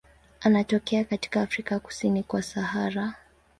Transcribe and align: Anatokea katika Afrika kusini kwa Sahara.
Anatokea 0.41 1.03
katika 1.03 1.41
Afrika 1.41 1.79
kusini 1.79 2.23
kwa 2.23 2.43
Sahara. 2.43 3.15